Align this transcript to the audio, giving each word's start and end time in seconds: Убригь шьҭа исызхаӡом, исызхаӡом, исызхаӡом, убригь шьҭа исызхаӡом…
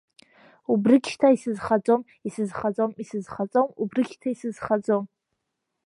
Убригь 0.71 1.07
шьҭа 1.11 1.29
исызхаӡом, 1.35 2.01
исызхаӡом, 2.27 2.91
исызхаӡом, 3.01 3.67
убригь 3.81 4.11
шьҭа 4.13 4.29
исызхаӡом… 4.33 5.03